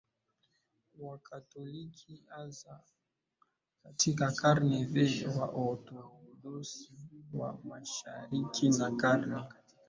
Wakatoliki 0.99 2.23
hasa 2.27 2.79
katika 3.83 4.31
karne 4.31 4.83
V 4.85 5.25
Waorthodoksi 5.39 6.91
wa 7.33 7.57
Mashariki 7.63 8.69
na 8.69 8.91
karne 8.91 9.43